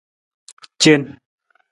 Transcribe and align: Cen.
Cen. 0.81 1.01